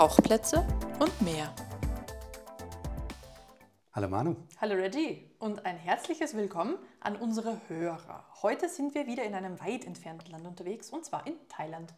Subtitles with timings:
[0.00, 0.66] Tauchplätze
[0.98, 1.54] und mehr.
[3.92, 4.34] Hallo Manu.
[4.58, 8.24] Hallo Reggie und ein herzliches Willkommen an unsere Hörer.
[8.40, 11.92] Heute sind wir wieder in einem weit entfernten Land unterwegs und zwar in Thailand.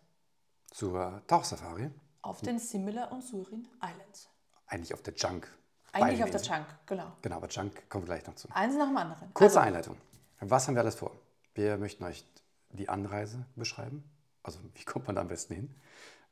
[0.73, 1.93] Zur Tauchsafari.
[2.23, 4.29] Auf den Simila und Surin Islands.
[4.67, 5.47] Eigentlich auf der Junk.
[5.93, 6.43] Eigentlich Beiden auf der.
[6.43, 7.13] Chunk, genau.
[7.23, 8.49] Genau, aber Junk kommen wir gleich noch zu.
[8.53, 9.33] Eins nach dem anderen.
[9.33, 9.97] Kurze Also, Einleitung.
[10.41, 11.13] Was haben wir alles vor?
[11.55, 12.27] Wir möchten euch
[12.71, 14.03] die Anreise beschreiben.
[14.43, 15.81] Also wie kommt man da am besten hin?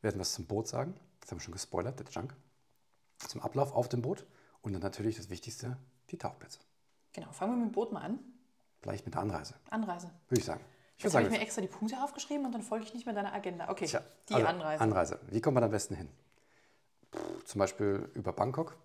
[0.00, 0.98] Wir werden was zum Boot sagen.
[1.30, 2.34] Das haben wir schon gespoilert, der Junk.
[3.18, 4.26] Zum Ablauf auf dem Boot.
[4.62, 5.76] Und dann natürlich das Wichtigste,
[6.10, 6.58] die Tauchplätze.
[7.12, 8.18] Genau, fangen wir mit dem Boot mal an.
[8.82, 10.10] Vielleicht mit der Anreise, Anreise.
[10.28, 10.64] würde ich sagen.
[10.96, 13.14] Ich Jetzt habe ich mir extra die Punkte aufgeschrieben und dann folge ich nicht mehr
[13.14, 13.68] deiner Agenda.
[13.68, 14.82] Okay, tja, die also, Anreise.
[14.82, 15.20] Anreise.
[15.28, 16.08] Wie kommt man am besten hin?
[17.12, 18.76] Puh, zum Beispiel über Bangkok.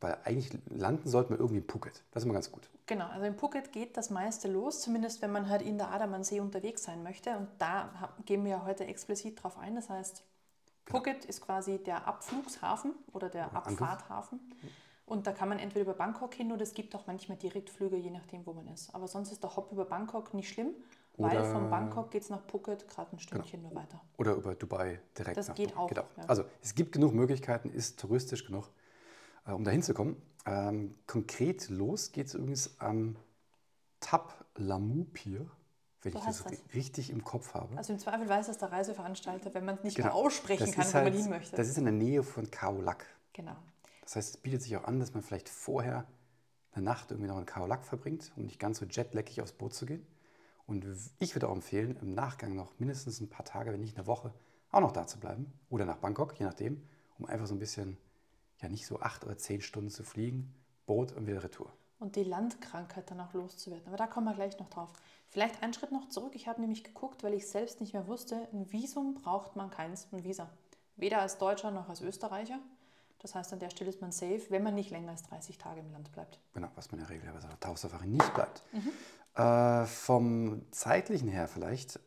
[0.00, 2.04] Weil eigentlich landen sollten wir irgendwie in Phuket.
[2.12, 2.70] Das ist immer ganz gut.
[2.86, 6.38] Genau, also in Phuket geht das meiste los, zumindest wenn man halt in der Adaman-See
[6.38, 7.36] unterwegs sein möchte.
[7.36, 9.74] Und da gehen wir ja heute explizit drauf ein.
[9.74, 10.22] Das heißt,
[10.90, 13.54] Phuket ist quasi der Abflugshafen oder der.
[13.54, 14.40] Abfahrthafen.
[15.06, 18.10] Und da kann man entweder über Bangkok hin oder es gibt auch manchmal Direktflüge, je
[18.10, 18.94] nachdem, wo man ist.
[18.94, 20.68] Aber sonst ist der Hop über Bangkok nicht schlimm,
[21.16, 24.00] weil Oder- von Bangkok geht es nach Phuket gerade ein Stündchen nur weiter.
[24.18, 25.36] Oder über Dubai direkt.
[25.36, 25.80] Das nach geht Dubai.
[25.80, 26.04] auch, ja.
[26.28, 28.70] Also es gibt genug Möglichkeiten, ist touristisch genug,
[29.46, 30.16] äh, um da hinzukommen.
[30.46, 33.16] Ähm, konkret los geht es übrigens am
[33.98, 35.50] Tap Lamu Pier,
[36.02, 37.76] wenn So ich das ri- richtig im Kopf habe.
[37.76, 40.08] Also im Zweifel weiß das der Reiseveranstalter, wenn man es nicht Genau.
[40.08, 41.56] mehr aussprechen Das kann, wo man halt- hin möchte.
[41.56, 43.06] Das ist in der Nähe von Khao Lak.
[43.32, 43.56] genau.
[44.02, 46.04] Das heißt, es bietet sich auch an, dass man vielleicht vorher
[46.72, 49.74] eine Nacht irgendwie noch in Khao Lak verbringt, um nicht ganz so jetlaggig aufs Boot
[49.74, 50.06] zu gehen.
[50.66, 50.84] Und
[51.18, 54.32] ich würde auch empfehlen, im Nachgang noch mindestens ein paar Tage, wenn nicht eine Woche,
[54.70, 55.52] auch noch da zu bleiben.
[55.68, 56.82] Oder nach Bangkok, je nachdem,
[57.18, 57.96] um einfach so ein bisschen,
[58.62, 60.54] ja nicht so acht oder zehn Stunden zu fliegen,
[60.86, 61.72] Boot und wieder Retour.
[62.00, 63.86] Und die Landkrankheit dann auch loszuwerden.
[63.86, 64.90] Aber da kommen wir gleich noch drauf.
[65.28, 66.32] Vielleicht einen Schritt noch zurück.
[66.34, 70.08] Ich habe nämlich geguckt, weil ich selbst nicht mehr wusste, ein Visum braucht man keins,
[70.12, 70.50] ein Visa.
[70.96, 72.58] Weder als Deutscher noch als Österreicher.
[73.20, 75.80] Das heißt, an der Stelle ist man safe, wenn man nicht länger als 30 Tage
[75.80, 76.40] im Land bleibt.
[76.54, 78.64] Genau, was man in der Regel bei einer Tauchsafari nicht bleibt.
[79.34, 82.00] Äh, vom zeitlichen her vielleicht,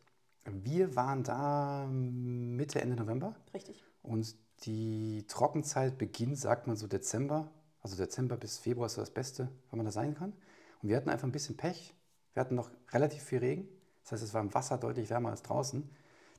[0.45, 3.35] wir waren da Mitte, Ende November.
[3.53, 3.83] Richtig.
[4.01, 7.49] Und die Trockenzeit beginnt, sagt man so Dezember.
[7.83, 10.33] Also Dezember bis Februar ist so das Beste, wenn man da sein kann.
[10.81, 11.93] Und wir hatten einfach ein bisschen Pech.
[12.33, 13.67] Wir hatten noch relativ viel Regen.
[14.03, 15.89] Das heißt, es war im Wasser deutlich wärmer als draußen.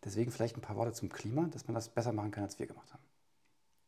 [0.05, 2.67] Deswegen vielleicht ein paar Worte zum Klima, dass man das besser machen kann, als wir
[2.67, 3.03] gemacht haben.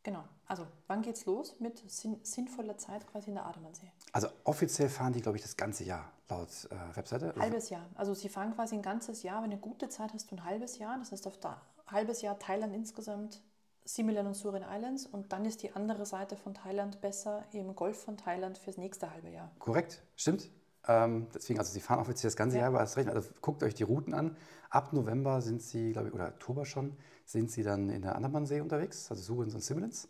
[0.03, 0.25] Genau.
[0.47, 3.91] Also, wann geht's los mit sinn sinnvoller Zeit quasi in der Adamansee?
[4.13, 7.35] Also offiziell fahren die, glaube ich, das ganze Jahr laut äh, Webseite.
[7.37, 7.85] Halbes Jahr.
[7.97, 9.43] Also, sie fahren quasi ein ganzes Jahr.
[9.43, 10.97] Wenn du eine gute Zeit hast, du ein halbes Jahr.
[10.99, 13.43] Das heißt, auf da halbes Jahr Thailand insgesamt,
[13.87, 15.07] Similan und Surin Islands.
[15.07, 19.11] Und dann ist die andere Seite von Thailand besser im Golf von Thailand fürs nächste
[19.11, 19.51] halbe Jahr.
[19.59, 20.51] Korrekt, stimmt.
[20.89, 22.63] Ähm, deswegen, also sie fahren offiziell das ganze Ja.
[22.63, 23.09] Jahr, aber hast recht.
[23.09, 24.37] Also guckt euch die Routen an.
[24.71, 28.61] Ab November sind sie, glaube ich, oder Oktober schon, sind sie dann in der Andamansee
[28.61, 30.09] unterwegs, also Surins und Similens.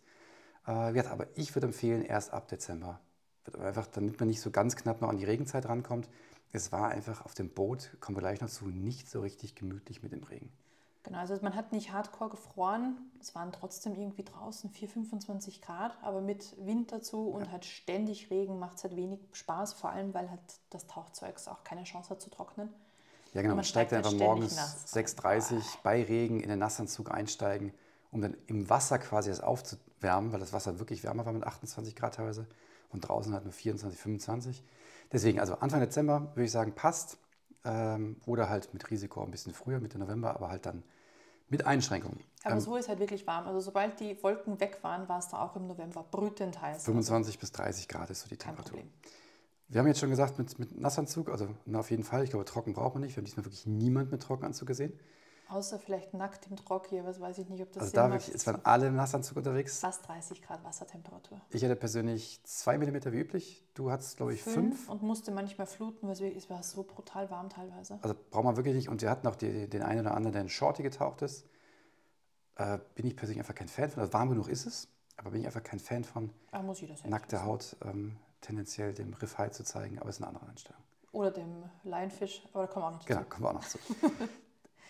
[0.66, 3.00] Äh, ja, aber ich würde empfehlen, erst ab Dezember.
[3.60, 6.08] Einfach, damit man nicht so ganz knapp noch an die Regenzeit rankommt.
[6.52, 10.02] Es war einfach auf dem Boot, kommen wir gleich noch zu, nicht so richtig gemütlich
[10.02, 10.50] mit dem Regen.
[11.06, 12.96] Genau, also man hat nicht hardcore gefroren.
[13.20, 18.28] Es waren trotzdem irgendwie draußen 4, 25 Grad, aber mit Wind dazu und halt ständig
[18.30, 20.40] Regen macht es halt wenig Spaß, vor allem weil halt
[20.70, 22.70] das Tauchzeug auch keine Chance hat zu trocknen.
[23.34, 23.52] Ja, genau.
[23.52, 27.72] man Man steigt einfach halt morgens nass 6.30 Uhr bei Regen in den Nassanzug einsteigen,
[28.10, 31.94] um dann im Wasser quasi das aufzuwärmen, weil das Wasser wirklich wärmer war mit 28
[31.94, 32.46] Grad teilweise
[32.90, 34.64] und draußen halt nur 24, 25.
[35.12, 37.18] Deswegen, also Anfang Dezember würde ich sagen, passt.
[37.64, 40.84] Ähm, oder halt mit Risiko ein bisschen früher, Mitte November, aber halt dann
[41.48, 42.20] mit Einschränkungen.
[42.44, 43.46] Aber Ähm, so ist halt wirklich warm.
[43.46, 46.84] Also sobald die Wolken weg waren, war es da auch im November brütend heiß.
[46.84, 48.80] 25 bis 30 Grad ist so die Also Temperatur.
[49.68, 52.44] Wir haben jetzt schon gesagt, mit, mit Nassanzug, also na, auf jeden Fall, ich glaube,
[52.44, 53.16] trocken braucht man nicht.
[53.16, 54.92] Wir haben diesmal wirklich niemand mit Trockenanzug gesehen.
[55.48, 58.34] Außer vielleicht nackt im Trock hier, was weiß ich nicht, ob das Also da wirklich,
[58.34, 59.78] es waren alle im Nassanzug unterwegs.
[59.78, 61.40] fast 30 Grad Wassertemperatur.
[61.50, 63.64] Ich hatte persönlich 2 mm wie üblich.
[63.74, 64.88] Du hattest, glaube ich, 5.
[64.88, 67.98] und musste manchmal fluten, weil es war so brutal warm teilweise.
[68.02, 68.88] Also braucht man wirklich nicht.
[68.88, 71.46] Und wir hatten auch die, den einen oder anderen, der in Shorty getaucht ist.
[72.56, 74.00] Äh, bin ich persönlich einfach kein Fan von.
[74.00, 76.94] Also warm genug ist es, aber bin ich einfach kein Fan von, Da muss jeder
[76.96, 77.46] selbst nackte wissen.
[77.46, 80.00] Haut ähm, tendenziell dem Riff High zu zeigen.
[80.00, 80.82] Aber es ist eine andere Einstellung.
[81.12, 83.14] Oder dem Lionfish, aber da kommen wir auch noch dazu.
[83.14, 83.78] Genau, kommen wir auch noch zu.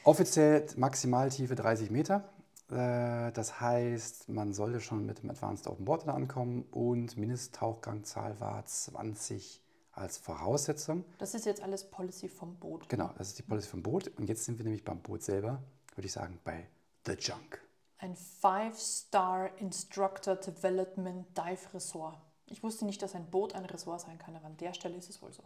[0.07, 2.23] Offiziell Maximaltiefe 30 Meter.
[2.71, 8.65] Äh, Das heißt, man sollte schon mit dem Advanced Open Water ankommen und Mindesttauchgangzahl war
[8.65, 11.05] 20 als Voraussetzung.
[11.19, 12.89] Das ist jetzt alles Policy vom Boot.
[12.89, 14.07] Genau, das ist die Policy vom Boot.
[14.17, 15.61] Und jetzt sind wir nämlich beim Boot selber,
[15.97, 16.69] würde ich sagen, bei
[17.05, 17.61] The Junk.
[17.99, 22.17] Ein Five-Star Instructor Development Dive Resort.
[22.47, 25.11] Ich wusste nicht, dass ein Boot ein Resort sein kann, aber an der Stelle ist
[25.11, 25.43] es wohl so.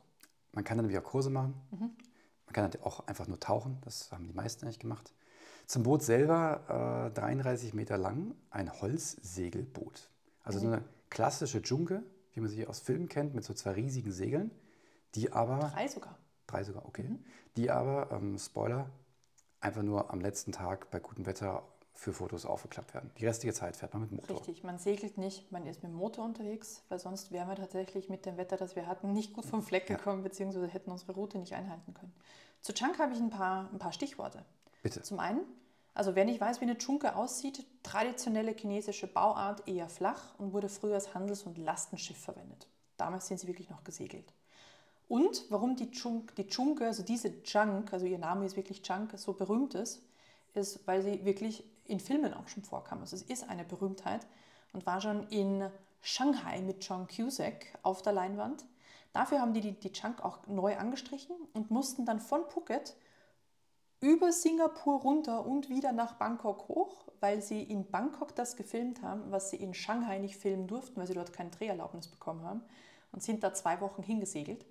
[0.52, 1.54] Man kann dann wieder Kurse machen.
[2.50, 3.78] Man kann halt auch einfach nur tauchen.
[3.84, 5.14] Das haben die meisten eigentlich gemacht.
[5.68, 10.10] Zum Boot selber äh, 33 Meter lang, ein Holzsegelboot.
[10.42, 12.02] Also so eine klassische Dschunke,
[12.32, 14.50] wie man sie aus Filmen kennt, mit so zwei riesigen Segeln,
[15.14, 16.18] die aber, Drei sogar.
[16.48, 17.08] drei sogar, okay,
[17.56, 18.90] die aber, ähm, Spoiler,
[19.60, 21.62] einfach nur am letzten Tag bei gutem Wetter
[22.00, 23.10] für Fotos aufgeklappt werden.
[23.18, 24.38] Die restliche Zeit fährt man mit Motor.
[24.38, 28.08] Richtig, man segelt nicht, man ist mit dem Motor unterwegs, weil sonst wären wir tatsächlich
[28.08, 29.96] mit dem Wetter, das wir hatten, nicht gut vom Fleck Ja.
[29.96, 32.14] gekommen, beziehungsweise hätten unsere Route nicht einhalten können.
[32.62, 34.46] Zu Chunk habe ich ein paar, ein paar Stichworte.
[34.82, 35.02] Bitte.
[35.02, 35.42] Zum einen,
[35.92, 40.70] also wer nicht weiß, wie eine Chunke aussieht, traditionelle chinesische Bauart, eher flach und wurde
[40.70, 42.66] früher als Handels- und Lastenschiff verwendet.
[42.96, 44.32] Damals sind sie wirklich noch gesegelt.
[45.06, 49.12] Und warum die, Chunk, die Chunke, also diese Junk, also ihr Name ist wirklich Junk,
[49.18, 50.02] so berühmt ist,
[50.54, 53.00] ist, weil sie wirklich in Filmen auch schon vorkam.
[53.00, 54.26] Also es ist eine Berühmtheit
[54.72, 55.70] und war schon in
[56.00, 58.64] Shanghai mit John Cusack auf der Leinwand.
[59.12, 62.94] Dafür haben die die, die Chunk auch neu angestrichen und mussten dann von Phuket
[64.00, 69.30] über Singapur runter und wieder nach Bangkok hoch, weil sie in Bangkok das gefilmt haben,
[69.30, 72.62] was sie in Shanghai nicht filmen durften, weil sie dort keine Dreherlaubnis bekommen haben
[73.12, 74.64] und sind da zwei Wochen hingesegelt.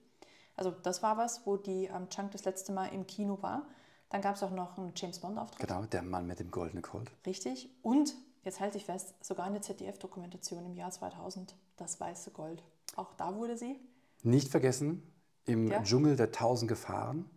[0.55, 3.67] Also das war was, wo die ähm, Chunk das letzte Mal im Kino war.
[4.09, 5.67] Dann gab es auch noch einen James Bond-Auftritt.
[5.67, 7.11] Genau, der Mann mit dem goldenen Colt.
[7.25, 7.69] Richtig.
[7.83, 12.63] Und, jetzt halte ich fest, sogar eine ZDF-Dokumentation im Jahr 2000, Das Weiße Gold.
[12.95, 13.79] Auch da wurde sie.
[14.23, 15.03] Nicht vergessen,
[15.45, 15.81] im Ja.
[15.83, 17.29] Dschungel der tausend Gefahren.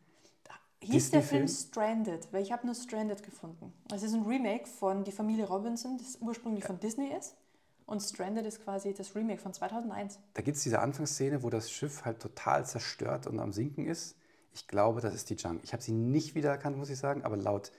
[0.80, 1.46] Hieß der Film?
[1.46, 3.72] Stranded, weil ich habe nur Stranded gefunden.
[3.94, 7.36] Es ist ein Remake von Die Familie Robinson, das ursprünglich von Disney ist.
[7.86, 10.18] Und Stranded ist quasi das Remake von 2001.
[10.34, 14.16] Da gibt es diese Anfangsszene, wo das Schiff halt total zerstört und am Sinken ist.
[14.54, 15.60] Ich glaube, das ist die Junk.
[15.64, 17.72] Ich habe sie nicht wiedererkannt, muss ich sagen, aber laut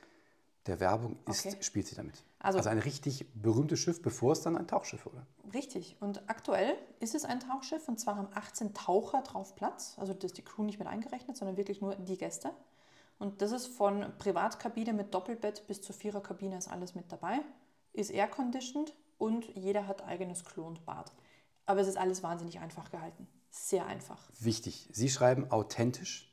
[0.66, 1.58] der Werbung ist, Okay.
[1.62, 2.24] spielt sie damit.
[2.40, 5.26] Also- Also, ein richtig berühmtes Schiff, bevor es dann ein Tauchschiff wurde.
[5.54, 5.98] Richtig.
[6.00, 9.96] Und aktuell ist es ein Tauchschiff und zwar haben 18 Taucher drauf Platz.
[9.98, 12.52] Also das ist die Crew nicht mit eingerechnet, sondern wirklich nur die Gäste.
[13.20, 17.40] Und das ist von Privatkabine mit Doppelbett bis zur Viererkabine ist alles mit dabei.
[17.94, 21.12] Ist air-conditioned und jeder hat eigenes Klo und Bad.
[21.66, 23.28] Aber es ist alles wahnsinnig einfach gehalten.
[23.50, 24.20] Sehr einfach.
[24.40, 26.33] Wichtig, Sie schreiben authentisch.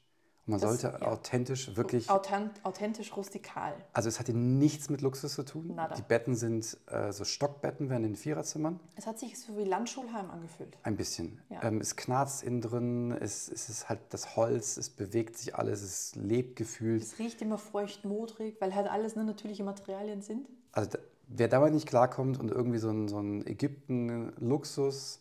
[0.50, 1.06] Man Das- sollte ja.
[1.08, 2.10] authentisch wirklich.
[2.10, 3.72] Authent authentisch rustikal.
[3.92, 5.74] Also, es hatte nichts mit Luxus zu tun.
[5.74, 5.94] Nada.
[5.94, 8.80] Die Betten sind äh, so Stockbetten, während in den Viererzimmern.
[8.96, 10.76] Es hat sich so wie Landschulheim angefühlt.
[10.82, 11.40] Ein bisschen.
[11.48, 11.62] Ja.
[11.62, 15.82] Ähm, es knarzt innen drin, es, es ist halt das Holz, es bewegt sich alles,
[15.82, 17.02] es lebt gefühlt.
[17.02, 20.48] Es riecht immer feucht, modrig, weil halt alles nur natürliche Materialien sind.
[20.72, 20.98] Also da,
[21.28, 25.20] wer damit nicht klarkommt und irgendwie so ein, so ein Ägypten-Luxus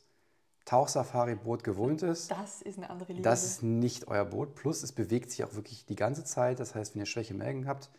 [0.70, 3.30] Tauchsafari-Boot gewohnt ist, Das ist eine andere Liga.
[3.30, 4.54] das ist nicht euer Boot.
[4.56, 6.60] Plus es bewegt sich auch wirklich die ganze Zeit.
[6.60, 7.90] Das heißt, wenn ihr Schwäche im Mägen habt,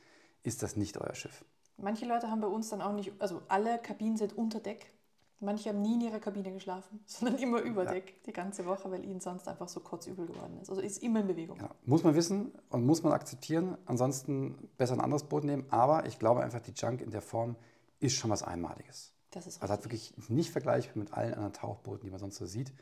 [0.44, 1.44] ist das nicht euer Schiff.
[1.78, 4.92] Manche Leute haben bei uns dann auch nicht, also alle Kabinen sind unter Deck.
[5.40, 7.92] Manche haben nie in ihrer Kabine geschlafen, sondern immer über Ja.
[7.92, 10.68] Deck die ganze Woche, weil ihnen sonst einfach so kotzübel geworden ist.
[10.70, 11.58] Also ist immer in Bewegung.
[11.58, 11.70] Genau.
[11.86, 13.76] Muss man wissen und muss man akzeptieren.
[13.86, 15.64] Ansonsten besser ein anderes Boot nehmen.
[15.70, 17.56] Aber ich glaube einfach, die Junk in der Form
[17.98, 19.12] ist schon was Einmaliges.
[19.30, 22.46] Das ist Also hat wirklich nicht vergleichbar mit allen anderen Tauchbooten, die man sonst so
[22.46, 22.72] sieht.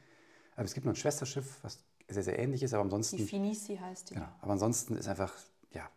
[0.56, 1.78] Aber es gibt noch ein Schwesterschiff, was
[2.08, 4.14] sehr, sehr ähnlich ist, aber Die ansonsten, Finisi heißt die.
[4.14, 5.32] genau, aber ansonsten ist einfach,
[5.72, 5.88] ja,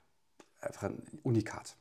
[0.59, 1.75] einfach ein Unikat.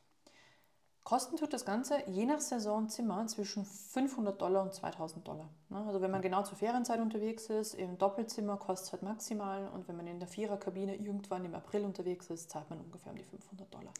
[1.03, 5.49] Kosten tut das Ganze je nach Saisonzimmer zwischen 500 Dollar und 2000 Dollar.
[5.69, 9.67] Ne, Also wenn man genau zur Ferienzeit unterwegs ist, im Doppelzimmer kostet es halt maximal
[9.69, 13.17] und wenn man in der Viererkabine irgendwann im April unterwegs ist, zahlt man ungefähr um
[13.17, 13.91] die 500 Dollar.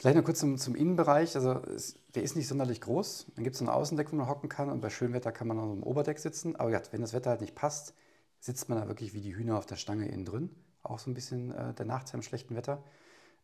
[0.00, 1.36] Vielleicht noch kurz zum, zum Innenbereich.
[1.36, 3.26] Also es, der ist nicht sonderlich groß.
[3.34, 5.46] Dann gibt es so ein Außendeck, wo man hocken kann und bei schönem Wetter kann
[5.46, 6.56] man auf dem Oberdeck sitzen.
[6.56, 7.92] Aber ja, wenn das Wetter halt nicht passt,
[8.38, 10.56] sitzt man da wirklich wie die Hühner auf der Stange innen drin.
[10.82, 12.82] Auch so ein bisschen äh, der Nachteil im schlechten Wetter.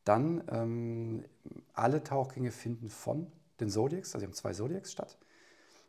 [0.04, 1.24] Dann ähm,
[1.74, 5.18] alle Tauchgänge finden von den Zodiacs, also wir haben zwei Zodiacs statt.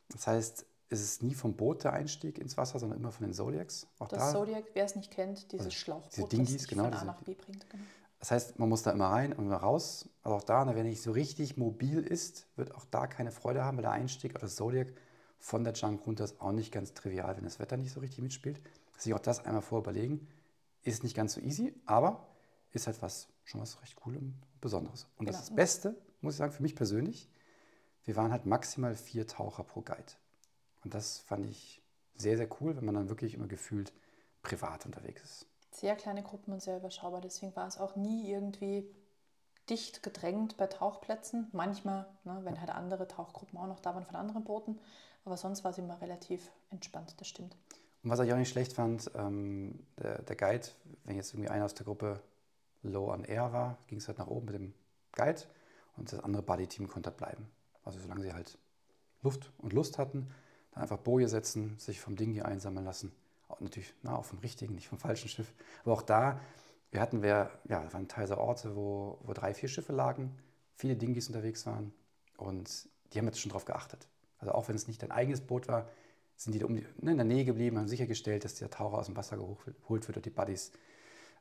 [0.09, 3.33] Das heißt, es ist nie vom Boot der Einstieg ins Wasser, sondern immer von den
[3.33, 3.87] Zodiacs.
[3.99, 6.83] Auch Das da Zodiac, wer es nicht kennt, dieses Also, Schlauchboot, diese Dinghies, das genau,
[6.85, 7.69] von A nach B bringt.
[7.69, 7.83] Genau.
[8.19, 10.09] Das heißt, man muss da immer rein und immer raus.
[10.23, 13.63] Aber auch da, ne, wer nicht so richtig mobil ist, wird auch da keine Freude
[13.63, 14.87] haben, weil der Einstieg auf das Zodiac
[15.39, 18.23] von der Junk runter ist auch nicht ganz trivial, wenn das Wetter nicht so richtig
[18.23, 18.59] mitspielt.
[18.97, 20.27] Sich auch das einmal vorüberlegen,
[20.83, 22.27] ist nicht ganz so easy, aber
[22.71, 25.07] ist halt was, schon was recht cool und Besonderes.
[25.17, 25.47] Und das Genau.
[25.47, 27.29] das Beste, muss ich sagen, für mich persönlich,
[28.05, 30.13] wir waren halt maximal vier Taucher pro Guide.
[30.83, 31.83] Und das fand ich
[32.15, 33.93] sehr, sehr cool, wenn man dann wirklich immer gefühlt
[34.41, 35.45] privat unterwegs ist.
[35.71, 37.21] Sehr kleine Gruppen und sehr überschaubar.
[37.21, 38.89] Deswegen war es auch nie irgendwie
[39.69, 41.47] dicht gedrängt bei Tauchplätzen.
[41.51, 44.79] Manchmal, ne, wenn halt andere Tauchgruppen auch noch da waren von anderen Booten.
[45.25, 47.57] Aber sonst war es immer relativ entspannt, das stimmt.
[48.03, 50.67] Und was ich auch nicht schlecht fand, ähm, der, der Guide,
[51.03, 52.21] wenn jetzt irgendwie einer aus der Gruppe
[52.83, 54.73] low on air war, ging es halt nach oben mit dem
[55.11, 55.41] Guide
[55.97, 57.49] und das andere Buddy-Team konnte halt bleiben.
[57.83, 58.57] Also solange sie halt
[59.21, 60.31] Luft und Lust hatten,
[60.71, 63.11] dann einfach Boje setzen, sich vom Ding hier einsammeln lassen.
[63.59, 65.53] Natürlich na, auch vom richtigen, nicht vom falschen Schiff.
[65.83, 66.39] Aber auch da,
[66.91, 70.37] wir hatten, wer, ja, da waren teilweise Orte, wo, wo drei, vier Schiffe lagen.
[70.75, 71.93] viele Dingis unterwegs waren
[72.37, 74.07] und die haben jetzt schon darauf geachtet.
[74.39, 75.89] Also auch wenn es nicht dein eigenes Boot war,
[76.35, 79.07] sind die, da um ne, in der Nähe geblieben, haben sichergestellt, dass der Taucher aus
[79.07, 80.71] dem Wasser geholt wird und die Buddies.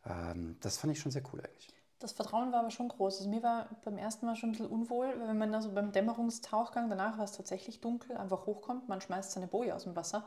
[0.06, 1.68] Ähm, das fand ich schon sehr cool eigentlich.
[1.98, 3.18] Das Vertrauen war aber schon groß.
[3.18, 5.92] Also mir war beim ersten Mal schon ein bisschen unwohl, weil wenn man also beim
[5.92, 10.26] Dämmerungstauchgang, danach war es tatsächlich dunkel, einfach hochkommt, man schmeißt seine Boje aus dem Wasser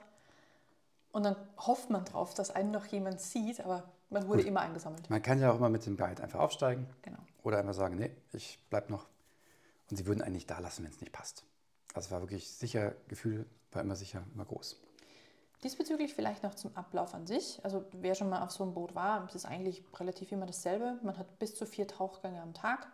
[1.11, 4.47] und dann hofft man drauf, dass einen noch jemand sieht, aber man wurde Gut.
[4.47, 5.09] immer eingesammelt.
[5.09, 7.19] Man kann ja auch immer mit dem Guide einfach aufsteigen genau.
[7.43, 9.07] oder einfach sagen, nee, ich bleib noch.
[9.89, 11.43] Und sie würden eigentlich da lassen, wenn es nicht passt.
[11.93, 14.79] Also war wirklich sicher, Gefühl war immer sicher, immer groß.
[15.63, 17.59] Diesbezüglich vielleicht noch zum Ablauf an sich.
[17.63, 20.99] Also wer schon mal auf so einem Boot war, es ist eigentlich relativ immer dasselbe.
[21.03, 22.87] Man hat bis zu vier Tauchgänge am Tag.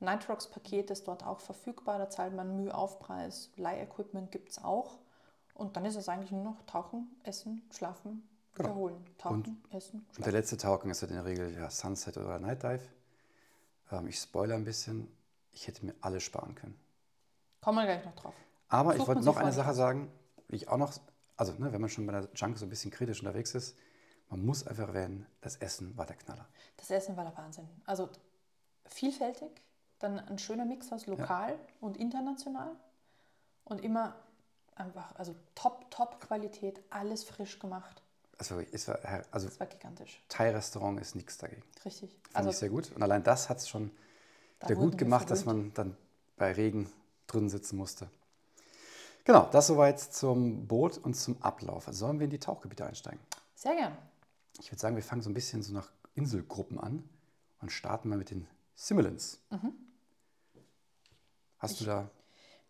[0.00, 3.50] Nitrox-Paket ist dort auch verfügbar, da zahlt man Müheaufpreis.
[3.56, 4.98] Leihequipment gibt es auch.
[5.58, 8.70] Und dann ist es eigentlich nur noch tauchen, essen, schlafen, genau.
[8.70, 9.04] wiederholen.
[9.18, 10.16] Tauchen, und, essen, schlafen.
[10.16, 12.88] Und der letzte Tauchgang ist halt in der Regel ja Sunset oder Night Dive.
[13.92, 15.14] Ähm, ich spoilere ein bisschen.
[15.52, 16.80] Ich hätte mir alles sparen können.
[17.60, 18.34] Kommen wir gleich noch drauf.
[18.68, 20.10] Aber Sucht ich wollte noch eine Sache sagen,
[20.48, 20.92] die ich auch noch
[21.38, 23.78] also ne, wenn man schon bei der Junk so ein bisschen kritisch unterwegs ist,
[24.28, 26.46] man muss einfach erwähnen, das Essen war der Knaller.
[26.76, 27.66] Das Essen war der Wahnsinn.
[27.86, 28.10] Also
[28.84, 29.48] vielfältig,
[30.00, 31.58] dann ein schöner Mix aus lokal ja.
[31.80, 32.76] und international
[33.64, 34.16] und immer
[34.78, 38.02] einfach, also top, top Qualität, alles frisch gemacht.
[38.38, 38.98] Also, es war,
[39.32, 40.22] also das war gigantisch.
[40.28, 41.62] Thai-Restaurant ist nichts dagegen.
[41.84, 42.10] Richtig.
[42.10, 42.92] Fand also, ich sehr gut.
[42.92, 43.90] Und allein das hat es schon
[44.60, 45.96] da gut gemacht, dass man dann
[46.36, 46.90] bei Regen
[47.26, 48.08] drin sitzen musste.
[49.24, 51.86] Genau, das soweit zum Boot und zum Ablauf.
[51.86, 53.20] Also sollen wir in die Tauchgebiete einsteigen?
[53.54, 53.96] Sehr gern.
[54.60, 57.08] Ich würde sagen, wir fangen so ein bisschen so nach Inselgruppen an
[57.60, 59.40] und starten mal mit den Simulants.
[59.50, 59.74] Mhm.
[61.58, 62.10] Hast ich, du da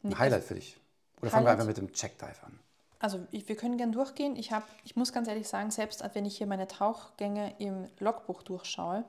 [0.03, 0.81] ein Highlight für dich?
[1.21, 2.59] Oder fangen wir einfach mit dem Checkdive an?
[3.01, 4.37] Also ich, wir können gern durchgehen.
[4.37, 8.43] Ich, hab, ich muss ganz ehrlich sagen, selbst wenn ich hier meine Tauchgänge im Logbuch
[8.43, 9.05] durchschaue,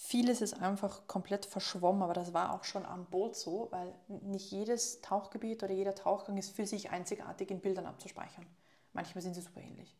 [0.00, 4.52] Vieles ist einfach komplett verschwommen, aber das war auch schon am Boot so, weil nicht
[4.52, 8.46] jedes Tauchgebiet oder jeder Tauchgang ist für sich einzigartig in Bildern abzuspeichern.
[8.92, 9.96] Manchmal sind sie super ähnlich.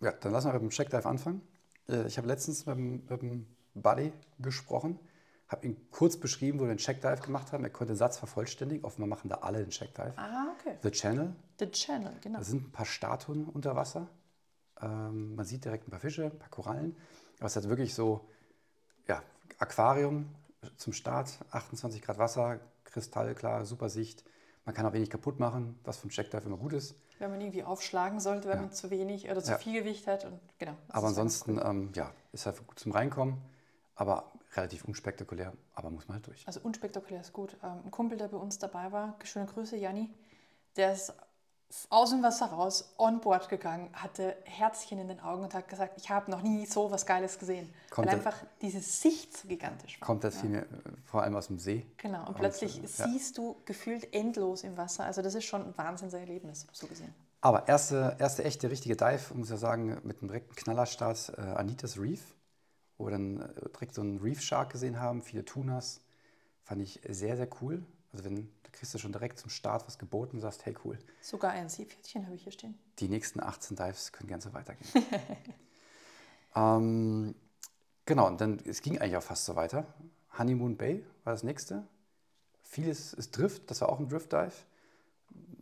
[0.00, 1.42] Ja, dann lassen wir mit dem Checkdive anfangen.
[1.88, 5.00] Äh, ich habe letztens mit dem, mit dem Buddy gesprochen,
[5.48, 7.64] habe ihn kurz beschrieben, wo wir den Checkdive gemacht haben.
[7.64, 8.84] Er konnte den Satz vervollständigen.
[8.84, 10.14] Offenbar machen da alle den Checkdive.
[10.16, 10.76] Ah, okay.
[10.82, 11.34] The Channel.
[11.58, 12.38] The Channel, genau.
[12.38, 14.08] Da sind ein paar Statuen unter Wasser.
[14.80, 16.96] Ähm, man sieht direkt ein paar Fische, ein paar Korallen.
[17.38, 18.26] Aber es hat wirklich so
[19.06, 19.22] ja,
[19.58, 20.28] Aquarium
[20.76, 24.24] zum Start, 28 Grad Wasser, kristallklar, super Sicht.
[24.64, 26.94] Man kann auch wenig kaputt machen, was vom Checkdive immer gut ist.
[27.18, 28.62] Wenn man irgendwie aufschlagen sollte, wenn ja.
[28.62, 29.58] man zu wenig oder zu ja.
[29.58, 30.24] viel Gewicht hat.
[30.24, 33.36] Und, genau, aber ansonsten ähm, ja, ist halt gut zum Reinkommen,
[33.94, 36.46] aber relativ unspektakulär, aber muss man halt durch.
[36.46, 37.56] Also unspektakulär ist gut.
[37.62, 40.10] Ähm, ein Kumpel, der bei uns dabei war, schöne Grüße, Janni,
[40.76, 41.12] der ist
[41.90, 45.94] aus dem Wasser raus, on board gegangen, hatte Herzchen in den Augen und hat gesagt,
[45.96, 47.72] ich habe noch nie so was Geiles gesehen.
[47.90, 50.06] Kommt weil einfach diese Sicht so gigantisch war.
[50.06, 50.62] Kommt das ja.
[51.04, 51.84] vor allem aus dem See.
[51.96, 53.08] Genau, und, und plötzlich äh, ja.
[53.08, 55.04] siehst du gefühlt endlos im Wasser.
[55.04, 57.12] Also das ist schon ein Wahnsinnserlebnis, so gesehen.
[57.40, 61.98] Aber erste, erste echte, richtige Dive, muss ich sagen, mit einem direkten Knallerstart, äh, Anitas
[61.98, 62.33] Reef,
[63.04, 66.00] wo wir dann äh, direkt so einen Reef Shark gesehen haben, viele Tunas.
[66.62, 67.84] Fand ich sehr, sehr cool.
[68.12, 70.98] Also wenn kriegst du schon direkt zum Start was geboten und sagst, hey cool.
[71.20, 72.76] Sogar ein Seepferdchen habe ich hier stehen.
[72.98, 74.88] Die nächsten 18 Dives können gerne so weitergehen.
[76.56, 77.34] ähm,
[78.04, 79.86] genau, und dann, es ging eigentlich auch fast so weiter.
[80.36, 81.86] Honeymoon Bay war das nächste.
[82.62, 84.54] Vieles ist Drift, das war auch ein Drift-Dive.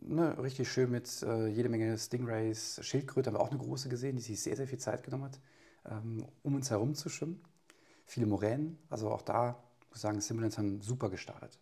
[0.01, 4.15] Ne, richtig schön mit äh, jede Menge Stingrays, Schildkröte haben wir auch eine große gesehen,
[4.15, 5.39] die sich sehr, sehr viel Zeit genommen hat,
[5.89, 7.43] ähm, um uns herum zu schwimmen.
[8.05, 11.59] Viele Moränen, also auch da muss ich sagen, Simulants haben super gestartet.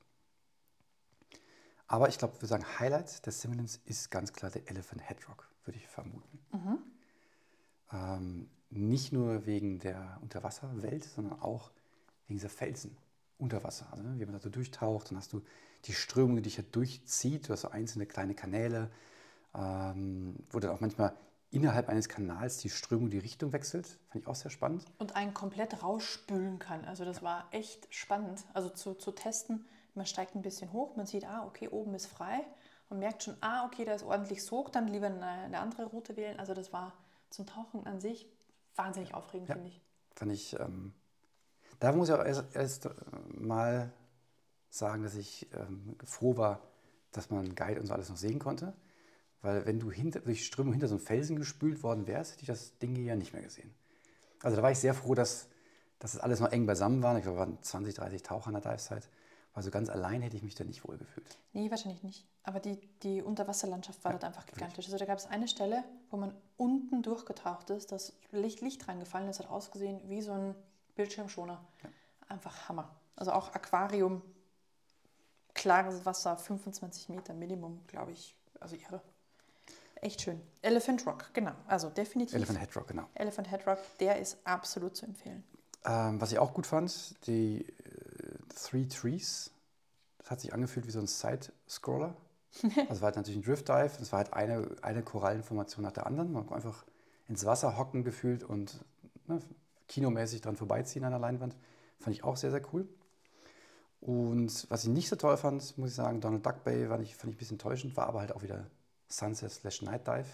[1.87, 5.77] Aber ich glaube, wir sagen, Highlight des Simulants ist ganz klar der Elephant Headrock, würde
[5.77, 6.39] ich vermuten.
[6.53, 6.77] Mhm.
[7.91, 11.71] Ähm, nicht nur wegen der Unterwasserwelt, sondern auch
[12.27, 12.95] wegen dieser Felsen
[13.37, 13.87] unter Wasser.
[13.91, 15.41] Also, ne, wie man da so durchtaucht, dann hast du
[15.83, 17.49] die Strömung, die dich ja durchzieht.
[17.49, 18.89] Du hast so einzelne kleine Kanäle,
[19.53, 21.13] ähm, wo dann auch manchmal
[21.51, 23.99] innerhalb eines Kanals die Strömung die Richtung wechselt.
[24.09, 24.85] Fand ich auch sehr spannend.
[24.97, 26.85] Und einen komplett rausspülen kann.
[26.85, 28.43] Also das war echt spannend.
[28.53, 32.07] Also zu, zu testen, man steigt ein bisschen hoch, man sieht, ah, okay, oben ist
[32.07, 32.41] frei.
[32.89, 36.15] Man merkt schon, ah, okay, da ist ordentlich Sog, dann lieber eine, eine andere Route
[36.15, 36.39] wählen.
[36.39, 36.93] Also das war
[37.29, 38.27] zum Tauchen an sich
[38.75, 39.81] wahnsinnig aufregend, ja, finde ich.
[40.15, 40.93] Fand ich, ähm,
[41.79, 42.89] da muss ich auch erst, erst, äh,
[43.33, 43.91] mal
[44.69, 46.61] sagen, dass ich ähm, froh war,
[47.11, 48.73] dass man Guide und so alles noch sehen konnte.
[49.41, 52.47] Weil wenn du hinter, durch Strömung hinter so einen Felsen gespült worden wärst, hätte ich
[52.47, 53.73] das Ding hier ja nicht mehr gesehen.
[54.43, 55.47] Also da war ich sehr froh, dass,
[55.99, 57.17] dass das alles noch eng beisammen war.
[57.17, 59.07] Ich glaube, waren 20, 30 Taucher an der Dive-Site.
[59.53, 61.37] Also ganz allein hätte ich mich da nicht wohl gefühlt.
[61.51, 62.25] Nee, wahrscheinlich nicht.
[62.43, 64.85] Aber die, die Unterwasserlandschaft war ja, dort einfach gigantisch.
[64.85, 69.27] Also da gab es eine Stelle, wo man unten durchgetaucht ist, das Licht, Licht reingefallen
[69.27, 70.55] ist, hat ausgesehen wie so ein
[70.95, 71.61] Bildschirmschoner.
[71.83, 71.89] Ja.
[72.29, 72.95] Einfach Hammer.
[73.17, 74.21] Also auch Aquarium
[75.53, 78.35] klares Wasser, 25 Meter Minimum, glaube ich.
[78.59, 79.01] Also irre.
[80.01, 80.41] Echt schön.
[80.63, 81.53] Elephant Rock, genau.
[81.67, 82.35] Also definitiv.
[82.35, 83.07] Elephant Head Rock, genau.
[83.13, 85.43] Elephant Head Rock, der ist absolut zu empfehlen.
[85.85, 89.51] Ähm, was ich auch gut fand, die äh, Three Trees.
[90.17, 92.15] Das hat sich angefühlt wie so ein Side-Scroller.
[92.89, 93.91] Also war halt natürlich ein Drift Dive.
[94.01, 96.33] Es war halt eine, eine Korallenformation nach der anderen.
[96.33, 96.83] Man konnte einfach
[97.29, 98.83] ins Wasser hocken gefühlt und
[99.27, 99.39] ne,
[99.87, 101.55] kinomäßig dran vorbeiziehen an der Leinwand.
[101.99, 102.89] Fand ich auch sehr, sehr cool.
[104.01, 107.15] Und was ich nicht so toll fand, muss ich sagen, Donald Duck Bay fand ich,
[107.15, 108.65] fand ich ein bisschen enttäuschend, war aber halt auch wieder
[109.11, 110.27] Sunset slash Night Dive.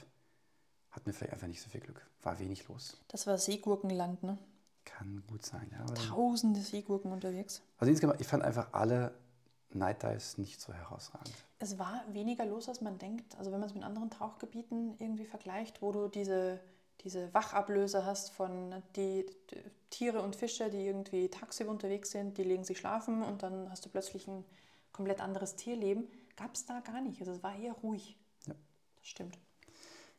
[0.92, 2.06] Hat mir vielleicht einfach nicht so viel Glück.
[2.24, 2.98] War wenig los.
[3.08, 4.38] Das war Seegurkenland, ne?
[4.86, 5.86] Kann gut sein, ja.
[5.94, 7.62] Tausende Seegurken unterwegs.
[7.78, 9.14] Also insgesamt, ich fand einfach alle
[9.72, 11.34] Night Dives nicht so herausragend.
[11.60, 13.38] Es war weniger los, als man denkt.
[13.38, 16.60] Also wenn man es mit anderen Tauchgebieten irgendwie vergleicht, wo du diese,
[17.02, 22.44] diese Wachablöse hast von die, die Tiere und Fische, die irgendwie tagsüber unterwegs sind, die
[22.44, 24.46] legen sich schlafen und dann hast du plötzlich ein
[24.94, 26.08] komplett anderes Tierleben.
[26.38, 27.20] Gab es da gar nicht.
[27.20, 28.18] Also es war eher ruhig.
[29.08, 29.40] Stimmt.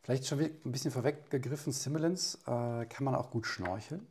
[0.00, 4.07] Vielleicht schon ein bisschen vorweggegriffen, Simulants äh, kann man auch gut schnorcheln.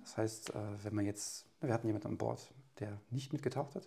[0.00, 2.50] Das heißt, äh, wenn man jetzt, wir hatten jemanden an Bord,
[2.80, 3.86] der nicht mitgetaucht hat,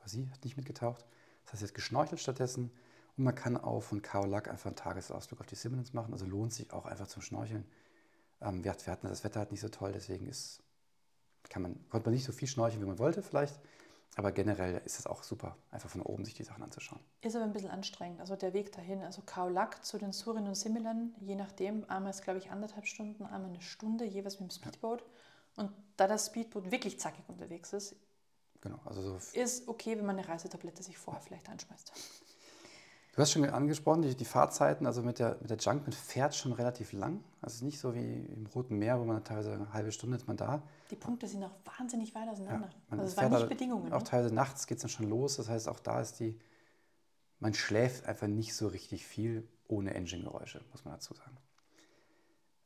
[0.00, 1.06] oder sie hat nicht mitgetaucht.
[1.44, 2.72] Das heißt, jetzt geschnorchelt stattdessen.
[3.16, 6.12] Und man kann auch von Kaolack einfach einen Tagesausflug auf die Simulants machen.
[6.12, 7.64] Also lohnt sich auch einfach zum Schnorcheln.
[8.40, 10.60] Ähm, wir, wir hatten das Wetter halt nicht so toll, deswegen ist,
[11.50, 13.60] kann man, konnte man nicht so viel schnorcheln, wie man wollte vielleicht.
[14.18, 16.98] Aber generell ist es auch super, einfach von oben sich die Sachen anzuschauen.
[17.20, 18.18] Ist aber ein bisschen anstrengend.
[18.20, 22.22] Also der Weg dahin, also Kaolack zu den Surin und Similan, je nachdem, einmal ist
[22.22, 25.04] glaube ich anderthalb Stunden, einmal eine Stunde, jeweils mit dem Speedboot.
[25.54, 27.94] Und da das Speedboot wirklich zackig unterwegs ist,
[28.60, 31.92] Genau, also so ist okay, wenn man eine Reisetablette sich vorher vielleicht einschmeißt.
[33.18, 36.36] Du hast schon angesprochen, die, die Fahrzeiten, also mit der, mit der Junk, man fährt
[36.36, 37.24] schon relativ lang.
[37.42, 40.36] Also nicht so wie im Roten Meer, wo man teilweise eine halbe Stunde ist man
[40.36, 40.62] da.
[40.88, 42.70] Die Punkte sind auch wahnsinnig weit auseinander.
[42.88, 43.92] man also es waren nicht aber Bedingungen.
[43.92, 44.04] Auch Ne?
[44.04, 45.34] teilweise nachts geht es dann schon los.
[45.34, 46.38] Das heißt, auch da ist die,
[47.40, 51.36] man schläft einfach nicht so richtig viel ohne Engine-Geräusche, muss man dazu sagen.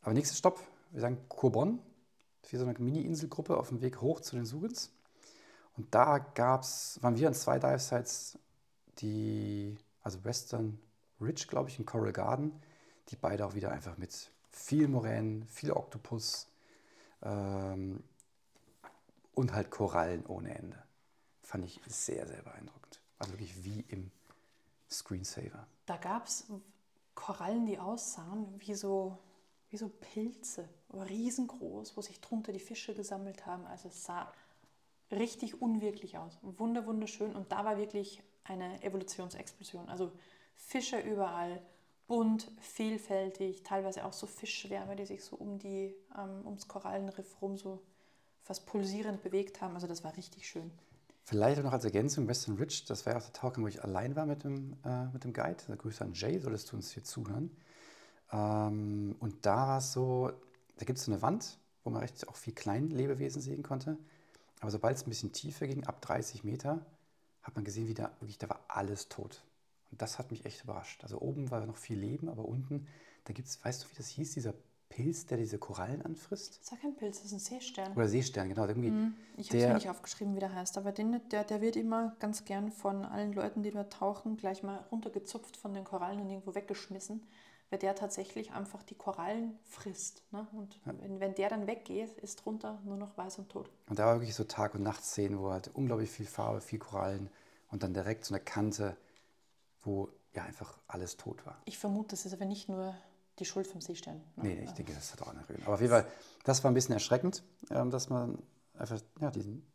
[0.02, 1.78] Aber nächster Stopp, wir sagen Courbon.
[2.50, 4.90] Wie so eine Mini-Inselgruppe auf dem Weg hoch zu den Surins.
[5.78, 8.38] Und da gab's, waren wir an zwei Dive-Sites,
[8.98, 10.78] die, also Western
[11.20, 12.60] Ridge, glaube ich, und Coral Garden,
[13.08, 16.46] die beide auch wieder einfach mit viel Moränen, viel Oktopus
[17.22, 18.02] ähm,
[19.34, 20.82] und halt Korallen ohne Ende.
[21.42, 23.00] Fand ich sehr, sehr beeindruckend.
[23.18, 24.10] Also wirklich wie im
[24.90, 25.66] Screensaver.
[25.86, 26.46] Da gab es
[27.14, 29.18] Korallen, die aussahen wie so,
[29.70, 33.66] wie so Pilze, riesengroß, wo sich drunter die Fische gesammelt haben.
[33.66, 34.32] Also es sah
[35.10, 36.38] richtig unwirklich aus.
[36.42, 37.34] Wunder, wunderschön.
[37.34, 39.88] Und da war wirklich eine Evolutionsexplosion.
[39.88, 40.12] Also
[40.56, 41.60] Fische überall,
[42.06, 47.56] bunt, vielfältig, teilweise auch so Fischschwärme, die sich so um die, ähm, ums Korallenriff rum
[47.56, 47.80] so
[48.42, 49.74] fast pulsierend bewegt haben.
[49.74, 50.70] Also das war richtig schön.
[51.24, 54.16] Vielleicht noch als Ergänzung Western Ridge, das war ja auch der Tauchgang, wo ich allein
[54.16, 55.56] war mit dem, äh, mit dem Guide.
[55.68, 57.56] Der Grüße an Jay, solltest du uns hier zuhören.
[58.32, 60.32] Ähm, und da war es so,
[60.78, 63.96] da gibt es so eine Wand, wo man recht auch viel Kleinlebewesen sehen konnte.
[64.60, 66.84] Aber sobald es ein bisschen tiefer ging, ab 30 Meter,
[67.42, 69.42] hat man gesehen, wie da wirklich, da war alles tot.
[69.90, 71.02] Und das hat mich echt überrascht.
[71.02, 72.86] Also oben war noch viel Leben, aber unten,
[73.24, 74.54] da gibt es, weißt du, wie das hieß, dieser
[74.88, 76.56] Pilz, der diese Korallen anfrisst?
[76.56, 77.92] Das ist ja kein Pilz, das ist ein Seestern.
[77.92, 78.66] Oder Seestern, genau.
[78.66, 79.14] Irgendwie, Mhm.
[79.38, 82.44] Ich habe es nicht aufgeschrieben, wie der heißt, aber den, der, der wird immer ganz
[82.44, 86.54] gern von allen Leuten, die dort tauchen, gleich mal runtergezupft von den Korallen und irgendwo
[86.54, 87.22] weggeschmissen,
[87.72, 90.22] weil der tatsächlich einfach die Korallen frisst.
[90.30, 90.46] Ne?
[90.52, 93.70] Und wenn, wenn der dann weggeht, ist drunter nur noch weiß und tot.
[93.88, 97.30] Und da war wirklich so Tag- und Nachtszenen, wo halt unglaublich viel Farbe, viel Korallen
[97.70, 98.94] und dann direkt so eine Kante,
[99.80, 101.62] wo ja einfach alles tot war.
[101.64, 102.94] Ich vermute, das ist aber nicht nur
[103.38, 104.16] die Schuld vom Seestern.
[104.36, 104.44] ne?
[104.44, 105.62] Nee, ich denke, das hat auch eine Gründe.
[105.64, 106.06] Aber auf jeden Fall,
[106.44, 108.36] das war ein bisschen erschreckend, ähm, dass man
[108.74, 109.66] einfach, ja, diesen,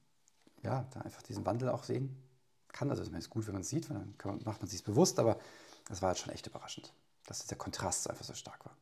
[0.62, 2.16] ja, da einfach diesen Wandel auch sehen
[2.68, 2.92] kann.
[2.92, 5.40] Also, es ist gut, wenn man es sieht, dann man, macht man sich bewusst, aber
[5.90, 6.94] das war halt schon echt überraschend,
[7.28, 8.76] dass der Kontrast einfach so stark war.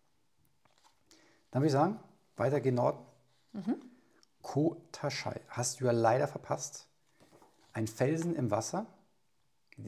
[1.52, 2.00] Dann würde ich sagen,
[2.38, 3.04] weiter gen Norden.
[4.42, 5.42] Ko Tashai.
[5.50, 6.88] Hast du ja leider verpasst.
[7.74, 8.86] Ein Felsen im Wasser,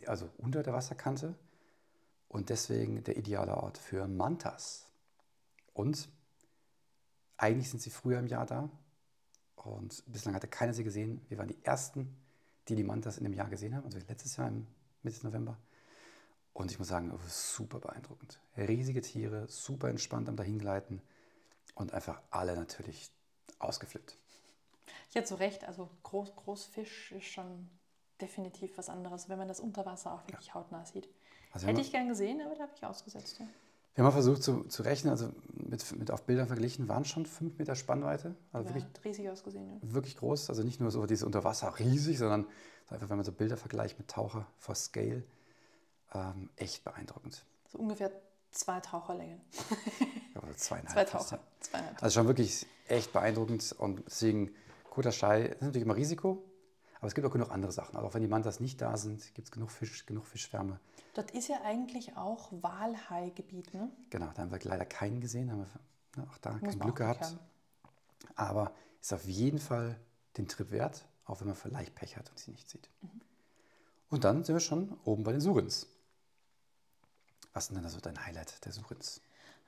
[0.08, 1.36] also unter der Wasserkante
[2.28, 4.88] und deswegen der ideale Ort für Mantas.
[5.74, 6.10] Und
[7.38, 8.70] eigentlich sind sie früher im Jahr da
[9.56, 11.26] und bislang hatte keiner sie gesehen.
[11.30, 12.17] Wir waren die Ersten,
[12.67, 14.67] die die Mantas in dem Jahr gesehen haben, also letztes Jahr im
[15.04, 15.58] Mitte November.
[16.58, 18.39] Und ich muss sagen, super beeindruckend.
[18.58, 21.04] Riesige Tiere, super entspannt am Dahingleiten
[21.76, 23.12] und einfach alle natürlich
[23.60, 24.17] ausgeflippt.
[25.12, 27.70] Ich hätte so recht, also Groß, Großfisch ist schon
[28.20, 31.08] definitiv was anderes, wenn man das unter Wasser auch wirklich hautnah sieht.
[31.52, 33.38] Also Hätte ich gern gesehen, aber da habe ich ausgesetzt.
[33.38, 33.46] Ja.
[33.93, 37.28] Wir haben mal versucht zu, zu rechnen, also mit, mit auf Bildern verglichen, waren schon
[37.28, 38.34] fünf Meter Spannweite.
[38.52, 39.70] Also Ja, wirklich, riesig ausgesehen.
[39.70, 39.93] Ja.
[39.93, 40.50] wirklich groß.
[40.50, 42.48] Also nicht nur so dieses Unterwasser riesig, sondern
[42.88, 45.24] so einfach, wenn man so Bilder vergleicht mit Taucher vor Scale,
[46.17, 47.45] ähm, echt beeindruckend.
[47.71, 48.12] So ungefähr
[48.51, 49.41] zwei Taucherlängen.
[50.36, 50.93] Oder zweieinhalb.
[50.93, 51.39] Zwei Taucher.
[51.60, 52.03] Zweieinhalb.
[52.03, 54.53] Also schon wirklich echt beeindruckend und deswegen
[54.89, 56.43] Koter Schei ist natürlich immer Risiko,
[56.97, 57.95] aber es gibt auch genug andere Sachen.
[57.95, 60.80] Also auch wenn die Mantas nicht da sind, gibt es genug Fisch, genug Fischwärme.
[61.13, 63.91] Dort ist ja eigentlich auch Walhai-Gebiet, ne?
[64.10, 66.95] Genau, da haben wir leider keinen gesehen, haben wir ne, auch da Muss kein Glück
[66.95, 67.21] gehabt.
[67.21, 67.39] erklären.
[68.36, 69.99] Aber ist auf jeden Fall
[70.38, 72.89] den Trip wert, auch wenn man vielleicht Pech hat und sie nicht sieht.
[74.10, 75.88] Und dann sind wir schon oben bei den Surins.
[77.53, 79.21] Was ist denn da so dein Highlight der Surins?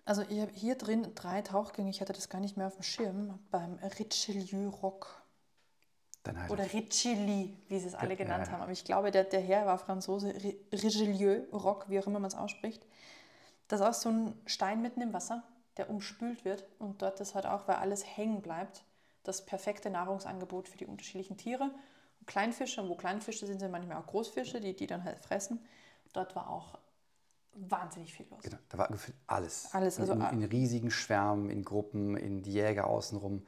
[0.05, 2.83] Also ich habe hier drin drei Tauchgänge, ich hatte das gar nicht mehr auf dem
[2.83, 5.21] Schirm, beim Richelieu Rock.
[6.23, 6.51] Dein Highlight.
[6.51, 8.53] Oder Richeli, wie sie es alle Ja, genannt ja.
[8.53, 8.61] haben.
[8.61, 12.29] Aber ich glaube, der, der Herr war Franzose, Ri- Richelieu Rock, wie auch immer man
[12.29, 12.85] es ausspricht.
[13.67, 15.43] Das ist auch so ein Stein mitten im Wasser,
[15.77, 16.65] der umspült wird.
[16.79, 18.83] Und dort ist halt auch, weil alles hängen bleibt,
[19.23, 21.65] das perfekte Nahrungsangebot für die unterschiedlichen Tiere.
[22.19, 25.59] Und Kleinfische, und wo Kleinfische sind, sind manchmal auch Großfische, die die dann halt fressen.
[26.13, 26.78] Dort war auch
[27.53, 28.41] wahnsinnig viel los.
[28.43, 29.69] Genau, da war gefühlt alles.
[29.71, 33.45] Alles, also in, in riesigen Schwärmen, in Gruppen, in die Jäger außenrum.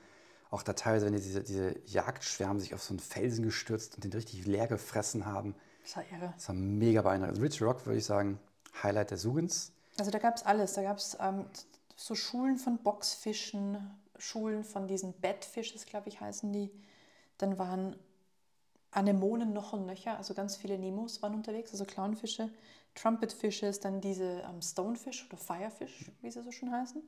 [0.49, 4.03] Auch da teilweise, wenn die diese, diese Jagdschwärme sich auf so einen Felsen gestürzt und
[4.03, 5.55] den richtig leer gefressen haben.
[5.83, 6.33] Das war irre.
[6.35, 7.37] Das war mega beeindruckend.
[7.37, 8.39] Also Rich Rock würde ich sagen,
[8.83, 9.73] Highlight der Surins.
[9.97, 10.73] Also da gab es alles.
[10.73, 11.45] Da gab es ähm,
[11.95, 13.77] so Schulen von Boxfischen,
[14.17, 16.69] Schulen von diesen Bettfisches, glaube ich, heißen die.
[17.37, 17.95] Dann waren
[18.91, 22.49] Anemonen noch und nöcher, also ganz viele Nemos waren unterwegs, also Clownfische.
[22.95, 27.01] Trumpetfishes, dann diese ähm, Stonefish oder Firefish, wie sie so schon heißen.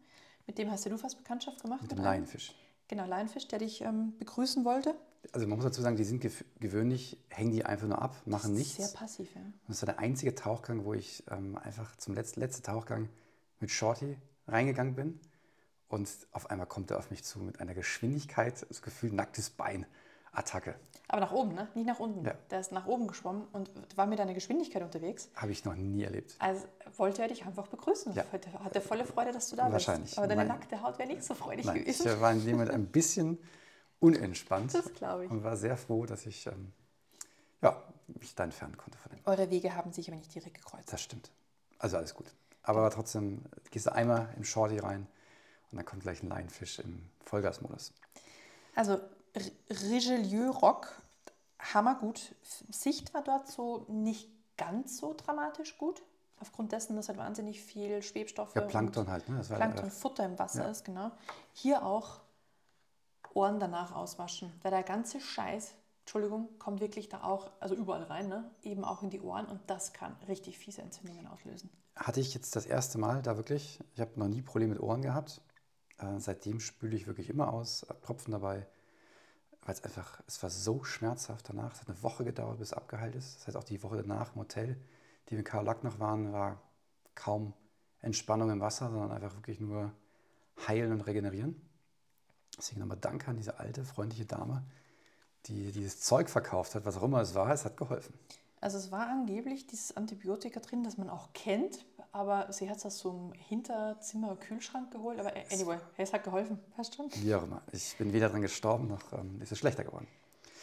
[0.47, 1.81] Mit dem hast ja du fast Bekanntschaft gemacht.
[1.81, 1.99] Mit dem.
[1.99, 2.55] Laienfisch.
[2.87, 4.95] Genau, Lionfish, der dich ähm, begrüßen wollte.
[5.31, 6.21] Also man muss dazu sagen, die sind
[6.59, 8.75] gewöhnlich, hängen die einfach nur ab, machen nichts.
[8.75, 9.41] Sehr passiv, ja.
[9.41, 13.07] Und das war der einzige Tauchgang, wo ich ähm, einfach zum letzten letzte Tauchgang
[13.59, 14.17] mit Shorty
[14.47, 15.19] reingegangen bin.
[15.87, 19.85] Und auf einmal kommt er auf mich zu mit einer Geschwindigkeit, das Gefühl nacktes Bein,
[20.33, 20.75] Attacke.
[21.07, 21.67] Aber nach oben, ne?
[21.75, 22.25] Nicht nach unten.
[22.25, 22.33] Ja.
[22.49, 25.29] Der ist nach oben geschwommen und war mit einer Geschwindigkeit unterwegs.
[25.35, 26.35] Habe ich noch nie erlebt.
[26.39, 26.65] Also
[26.97, 28.13] wollte er dich einfach begrüßen.
[28.13, 28.23] Ja.
[28.63, 30.05] Hatte, volle Freude, dass du da Wahrscheinlich.
[30.11, 30.17] bist.
[30.17, 32.07] Aber deine Mein- nackte Haut wäre nicht so freudig Nein, ich gewesen.
[32.07, 33.37] äh, war in dem Moment ein bisschen
[33.99, 35.31] unentspannt Das glaube ich.
[35.31, 36.73] und war sehr froh, dass ich ähm,
[37.61, 39.19] ja, mich da entfernen konnte von dem.
[39.25, 40.91] Eure Wege haben sich aber nicht direkt gekreuzt.
[40.91, 41.31] Das stimmt.
[41.79, 42.25] Also alles gut.
[42.63, 45.05] Aber trotzdem gehst du einmal im Shorty rein
[45.71, 47.93] und dann kommt gleich ein Laienfisch im Vollgasmodus.
[48.75, 48.99] Also
[49.33, 49.51] R-
[49.91, 51.01] Richelieu Rock,
[51.59, 52.35] hammergut.
[52.69, 56.03] Sicht war dort so nicht ganz so dramatisch gut.
[56.39, 59.29] Aufgrund dessen, dass halt wahnsinnig viel Schwebstoffe Ja, Plankton und halt.
[59.29, 59.37] Ne?
[59.37, 60.71] Das Plankton, Futter im Wasser ja.
[60.71, 61.11] ist, genau.
[61.53, 62.19] Hier auch
[63.33, 64.51] Ohren danach auswaschen.
[64.61, 68.49] Weil der ganze Scheiß, Entschuldigung, kommt wirklich da auch, also überall rein, ne?
[68.63, 71.69] eben auch in die Ohren und das kann richtig fiese Entzündungen auslösen.
[71.95, 73.79] hatte ich jetzt das erste Mal da wirklich.
[73.93, 75.41] Ich habe noch nie Probleme mit Ohren gehabt.
[75.99, 78.67] Äh, seitdem spüle ich wirklich immer aus, Tropfen dabei,
[79.65, 81.73] weil es einfach, es war so schmerzhaft danach.
[81.73, 83.39] Es hat eine Woche gedauert, bis es abgeheilt ist.
[83.39, 84.77] Das heißt, auch die Woche danach im Hotel,
[85.27, 86.61] die wir in Karlak noch waren, war
[87.15, 87.53] kaum
[88.01, 89.91] Entspannung im Wasser, sondern einfach wirklich nur
[90.67, 91.55] heilen und regenerieren.
[92.57, 94.63] Deswegen nochmal Danke an diese alte, freundliche Dame,
[95.45, 97.51] die dieses Zeug verkauft hat, was auch immer es war.
[97.51, 98.13] Es hat geholfen.
[98.61, 102.85] Also es war angeblich dieses Antibiotika drin, das man auch kennt, aber sie hat es
[102.85, 105.19] aus so einem Hinterzimmer-Kühlschrank geholt.
[105.19, 107.09] Aber anyway, hey, es hat geholfen, passt schon.
[107.15, 107.61] Wie auch immer.
[107.71, 110.07] Ich bin weder dran gestorben, noch ähm, ist es schlechter geworden.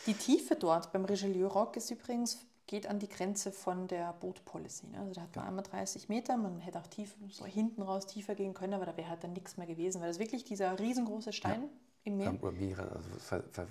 [0.07, 4.45] Die Tiefe dort beim Richelieu Rock ist übrigens, geht an die Grenze von der Boot
[4.45, 4.87] Policy.
[4.87, 5.01] Ne?
[5.01, 8.37] Also da hat man einmal 30 Meter, man hätte auch tief, so hinten raus tiefer
[8.37, 11.33] gehen können, aber da wäre halt dann nichts mehr gewesen, weil das wirklich dieser riesengroße
[11.33, 11.65] Stein
[12.05, 12.33] im Meer.
[12.41, 13.67] Oder mehrere, also, ver, ver,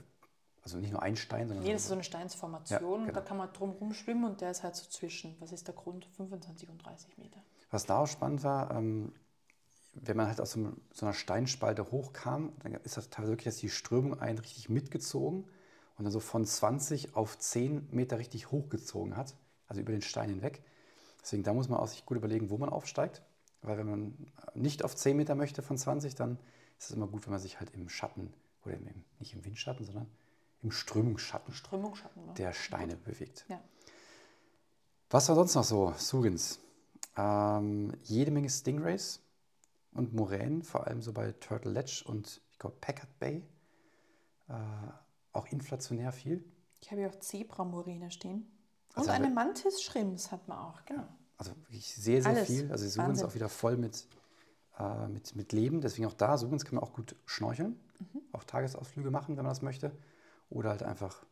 [0.64, 3.20] also nicht nur ein Stein, sondern Nee, das ist so eine Steinsformation, Ja, genau.
[3.20, 6.06] da kann man drum rumschwimmen und der ist halt so zwischen, was ist der Grund,
[6.18, 7.42] 25 und 30 Meter.
[7.72, 9.14] Was da auch spannend war, ähm,
[9.94, 13.70] wenn man halt aus so, einer Steinspalte hochkam, dann ist das teilweise wirklich, dass die
[13.70, 15.46] Strömung einen richtig mitgezogen
[15.98, 19.36] und dann so von 20 auf 10 Meter richtig hochgezogen hat,
[19.68, 20.64] also über den Stein hinweg.
[21.22, 23.22] Deswegen da muss man auch sich gut überlegen, wo man aufsteigt,
[23.62, 26.38] weil wenn man nicht auf 10 Meter möchte von 20, dann
[26.78, 28.88] ist es immer gut, wenn man sich halt im Schatten oder im,
[29.20, 30.08] nicht im Windschatten, sondern
[30.62, 32.26] im Strömungsschatten Strömungsschatten.
[32.26, 32.34] Ne?
[32.36, 33.46] der Steine bewegt.
[33.50, 33.62] Ja.
[35.10, 35.94] Was war sonst noch so?
[35.98, 36.60] Surins.
[37.24, 39.20] Ähm, jede Menge Stingrays
[39.92, 43.44] und Moränen, vor allem so bei Turtle Ledge und ich glaube Packard Bay.
[44.48, 44.54] Äh,
[45.34, 46.44] auch inflationär viel.
[46.82, 48.50] Ich habe hier auch Zebramorine stehen.
[48.96, 51.08] Und Also eine wir- Mantis Shrimps hat man auch, genau.
[51.38, 52.48] Also wirklich sehr, sehr Alles.
[52.48, 52.72] viel.
[52.72, 53.28] Also die Surins Wahnsinn.
[53.28, 54.08] auch wieder voll mit,
[54.78, 55.82] äh, mit, mit Leben.
[55.82, 57.80] Deswegen auch da, Surins kann man auch gut schnorcheln.
[58.00, 58.22] Mhm.
[58.32, 59.92] Auch Tagesausflüge machen, wenn man das möchte.
[60.50, 61.26] Oder halt einfach,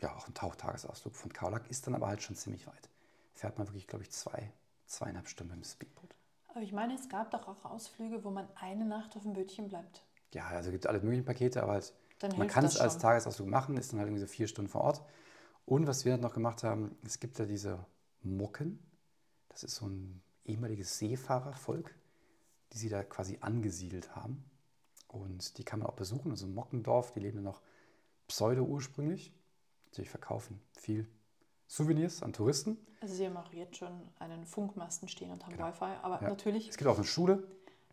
[0.00, 2.90] ja, auch ein Tauchtagesausflug von Kaulak ist dann aber halt schon ziemlich weit.
[3.34, 4.52] Fährt man wirklich, glaube ich, zwei,
[4.86, 6.14] zweieinhalb Stunden dem Speedboot.
[6.48, 9.68] Aber ich meine, es gab doch auch Ausflüge, wo man eine Nacht auf dem Bötchen
[9.68, 10.04] bleibt.
[10.32, 12.98] Ja, also gibt es alle möglichen Pakete, aber halt, Dann man kann es als.
[12.98, 15.04] Tagesausflug machen, ist dann halt irgendwie so vier Stunden vor Ort.
[15.66, 17.84] Und was wir dann noch gemacht haben, es gibt ja diese
[18.22, 18.78] Mucken.
[19.48, 21.94] Das ist so ein ehemaliges Seefahrervolk,
[22.72, 24.44] die sie da quasi angesiedelt haben.
[25.08, 26.30] Und die kann man auch besuchen.
[26.30, 27.62] Also Mockendorf, die leben ja noch
[28.28, 29.32] pseudo-ursprünglich.
[29.86, 31.08] Natürlich verkaufen viel
[31.66, 32.76] Souvenirs an Touristen.
[33.00, 35.68] Also sie haben auch jetzt schon einen Funkmasten stehen und haben Genau.
[35.68, 36.28] Wi-Fi, aber Ja.
[36.28, 37.42] natürlich, Es gibt auch eine Schule,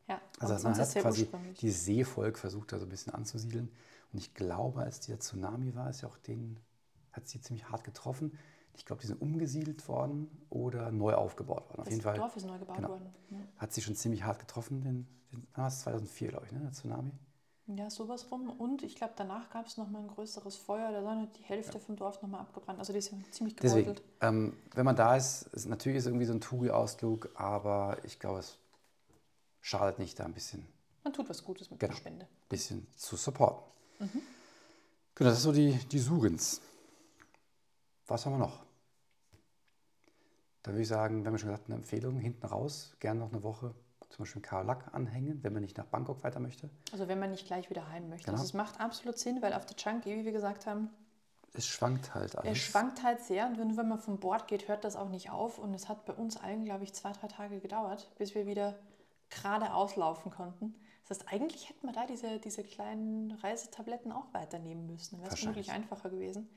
[0.07, 1.29] ja, Also man hat quasi
[1.61, 3.71] dieses Seevolk versucht, da so ein bisschen anzusiedeln.
[4.11, 6.59] Und ich glaube, als dieser Tsunami war, ist ja auch den,
[7.13, 8.37] hat sie ziemlich hart getroffen.
[8.73, 11.79] Ich glaube, die sind umgesiedelt worden oder neu aufgebaut worden.
[11.79, 12.89] Auf das jeden Fall Dorf ist neu gebaut genau.
[12.89, 13.13] worden.
[13.29, 13.37] Ja.
[13.57, 16.59] hat sie schon ziemlich hart getroffen, den, den ah, das ist 2004, glaube ich, ne,
[16.59, 17.11] der Tsunami.
[17.67, 18.49] Ja, sowas rum.
[18.49, 20.91] Und ich glaube, danach gab es nochmal ein größeres Feuer.
[20.91, 22.79] Da sind die Hälfte vom Dorf nochmal abgebrannt.
[22.79, 24.07] Also die sind ziemlich Deswegen, gebeutelt.
[24.21, 28.39] ähm, wenn man da ist, ist natürlich ist irgendwie so ein Touri-Ausflug, aber ich glaube,
[28.39, 28.57] es
[29.61, 30.67] schadet nicht, da ein bisschen
[31.03, 31.91] Man tut was Gutes mit Genau.
[31.93, 32.27] der Spende.
[32.49, 33.63] bisschen zu supporten.
[33.99, 36.61] Genau, das ist so die, die Surens.
[38.07, 38.59] Was haben wir noch?
[40.63, 43.31] Da würde ich sagen, wir haben ja schon gesagt, eine Empfehlung, hinten raus, gerne noch
[43.31, 43.73] eine Woche
[44.11, 46.69] zum Beispiel Karlak anhängen, wenn man nicht nach Bangkok weiter möchte.
[46.91, 48.25] Also wenn man nicht gleich wieder heim möchte.
[48.25, 48.37] Genau.
[48.37, 50.89] Also es macht absolut Sinn, weil auf der Chunky, wie wir gesagt haben,
[51.53, 52.51] Es schwankt halt alles.
[52.51, 53.47] es schwankt halt sehr.
[53.47, 55.57] Und wenn, wenn man vom Bord geht, hört das auch nicht auf.
[55.57, 58.75] Und es hat bei uns allen, glaube ich, zwei, drei Tage gedauert, bis wir wieder
[59.29, 60.75] gerade auslaufen konnten.
[61.07, 65.15] Das heißt, eigentlich hätten wir da diese, diese kleinen Reisetabletten auch weiternehmen müssen.
[65.15, 66.49] Dann wäre es vermutlich einfacher gewesen.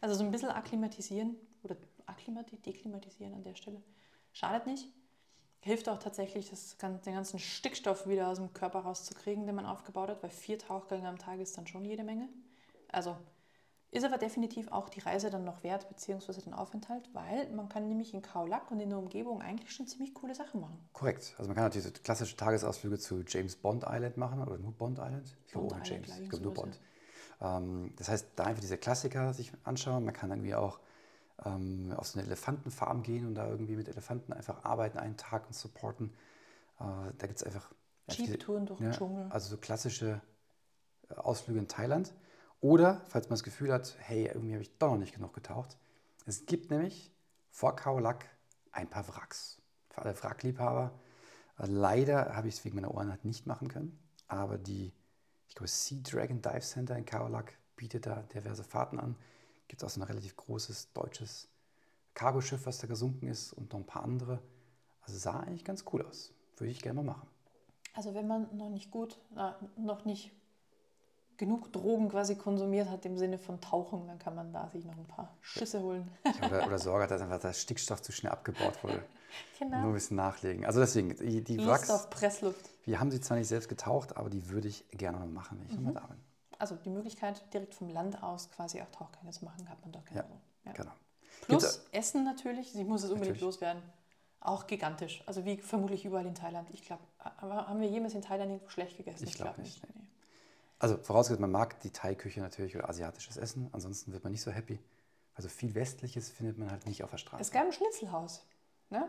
[0.00, 3.82] Also so ein bisschen akklimatisieren oder akklimati deklimatisieren an der Stelle.
[4.32, 4.88] Schadet nicht.
[5.68, 10.08] Hilft auch tatsächlich, das, den ganzen Stickstoff wieder aus dem Körper rauszukriegen, den man aufgebaut
[10.08, 12.26] hat, weil vier Tauchgänge am Tag ist dann schon jede Menge.
[12.90, 13.14] Also
[13.90, 17.86] ist aber definitiv auch die Reise dann noch wert, beziehungsweise den Aufenthalt, weil man kann
[17.86, 20.78] nämlich in Kaulak und in der Umgebung eigentlich schon ziemlich coole Sachen machen.
[20.94, 21.34] Korrekt.
[21.36, 24.96] Also man kann natürlich so klassische Tagesausflüge zu James Bond Island machen oder nur Bond
[24.98, 25.36] Island.
[25.44, 26.18] Ich glaube ohne James.
[26.18, 26.80] ich, glaube nur Bond.
[27.42, 30.06] Ähm, das heißt, da einfach diese Klassiker sich anschauen.
[30.06, 30.80] Man kann irgendwie auch
[31.44, 35.46] ähm, auf so eine Elefantenfarm gehen und da irgendwie mit Elefanten einfach arbeiten, einen Tag
[35.46, 36.14] und supporten.
[36.80, 37.72] Äh, da gibt es einfach
[38.08, 39.26] Jeep-Touren durch den ja, Dschungel.
[39.30, 40.20] Also so klassische
[41.10, 42.14] äh, Ausflüge in Thailand.
[42.60, 45.76] Oder, falls man das Gefühl hat, hey, irgendwie habe ich doch noch nicht genug getaucht.
[46.26, 47.12] Es gibt nämlich
[47.50, 48.26] vor Khao Lak
[48.72, 49.62] ein paar Wracks.
[49.90, 50.98] Für alle Wrackliebhaber.
[51.58, 53.98] Äh, Leider habe ich es wegen meiner Ohren halt nicht machen können.
[54.26, 54.92] Aber die,
[55.46, 59.16] ich glaube, Sea Dragon Dive Center in Khao Lak bietet da diverse Fahrten an.
[59.68, 61.48] Gibt auch so ein relativ großes deutsches
[62.14, 64.42] Cargoschiff, was da gesunken ist und noch ein paar andere.
[65.02, 66.32] Also sah eigentlich ganz cool aus.
[66.56, 67.28] Würde ich gerne mal machen.
[67.94, 70.32] Also wenn man noch nicht gut, äh, noch nicht
[71.36, 74.96] genug Drogen quasi konsumiert hat im Sinne von Tauchen, dann kann man da sich noch
[74.96, 76.10] ein paar Schüsse holen.
[76.44, 79.04] Oder, oder Sorge hat, dass einfach der Stickstoff zu schnell abgebaut wurde.
[79.60, 79.92] Nur ein genau.
[79.92, 80.66] bisschen nachlegen.
[80.66, 82.68] Also deswegen, die, die Lust Wracks, auf Pressluft.
[82.84, 85.66] wir haben sie zwar nicht selbst getaucht, aber die würde ich gerne mal machen, wenn
[85.68, 86.18] ich nochmal da bin.
[86.58, 90.02] Also die Möglichkeit, direkt vom Land aus quasi auch Tauchgänge zu machen, hat man doch
[90.06, 90.40] Ja, genauso.
[90.64, 90.72] Ja.
[90.72, 90.92] Genau.
[91.42, 93.82] Plus Essen natürlich, ich muss es unbedingt loswerden,
[94.40, 95.22] auch gigantisch.
[95.26, 96.68] Also wie vermutlich überall in Thailand.
[96.72, 97.02] Ich glaube,
[97.40, 99.24] haben wir jemals in Thailand irgendwo schlecht gegessen?
[99.24, 100.02] Ich glaub glaub nicht, Nee.
[100.80, 104.52] Also vorausgesetzt, man mag die Thai-Küche natürlich oder asiatisches Essen, ansonsten wird man nicht so
[104.52, 104.78] happy.
[105.34, 107.42] Also viel Westliches findet man halt nicht auf der Straße.
[107.42, 108.44] Es gab ein Schnitzelhaus.
[108.90, 109.08] Ne?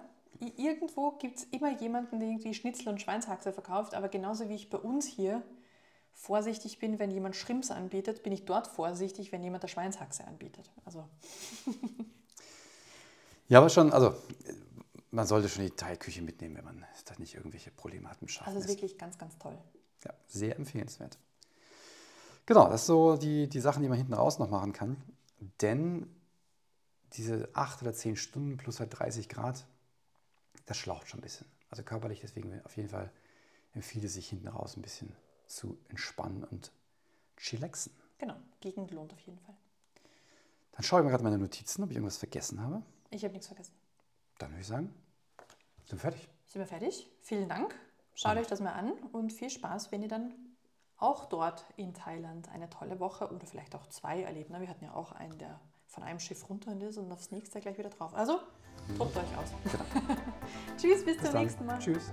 [0.58, 4.70] Irgendwo gibt es immer jemanden, der irgendwie Schnitzel und Schweinshaxe verkauft, aber genauso wie ich
[4.70, 5.44] bei uns hier
[6.20, 10.70] vorsichtig bin, wenn jemand Schrimps anbietet, bin ich dort vorsichtig, wenn jemand der Schweinshaxe anbietet.
[10.86, 11.08] Also
[13.48, 14.14] Ja, aber schon, also
[15.12, 18.50] man sollte schon die Thai-Küche mitnehmen, wenn man da nicht irgendwelche Probleme hat mit Schafen.
[18.50, 19.58] Also ist wirklich ganz, ganz toll.
[20.04, 21.18] Ja, sehr empfehlenswert.
[22.46, 24.98] Genau, das sind so die, die Sachen, die man hinten raus noch machen kann.
[25.62, 26.14] Denn
[27.14, 29.66] diese 8 oder 10 Stunden plus halt 30 Grad,
[30.66, 31.48] das schlaucht schon ein bisschen.
[31.70, 33.10] Also körperlich, deswegen auf jeden Fall
[33.74, 35.16] empfiehlt es sich hinten raus ein bisschen
[35.50, 36.72] zu entspannen und
[37.38, 37.94] chillaxen.
[38.18, 39.56] Genau, Gegend lohnt auf jeden Fall.
[40.74, 42.84] Dann schaue ich mir gerade meine Notizen, ob ich irgendwas vergessen habe.
[43.10, 43.74] Ich habe nichts vergessen.
[44.38, 44.94] Dann würde ich sagen,
[45.86, 46.30] sind wir fertig.
[46.46, 47.10] Sind wir fertig?
[47.22, 47.76] Vielen Dank.
[48.14, 50.34] Schaut euch das mal an und viel Spaß, wenn ihr dann
[50.98, 54.50] auch dort in Thailand eine tolle Woche oder vielleicht auch zwei erlebt.
[54.50, 57.78] Wir hatten ja auch einen, der von einem Schiff runter ist und aufs nächste gleich
[57.78, 58.14] wieder drauf.
[58.14, 58.40] Also,
[58.98, 59.50] tobt euch aus.
[60.78, 61.42] Tschüss, bis zum Bis dann.
[61.44, 61.80] nächsten Mal.
[61.80, 62.12] Tschüss.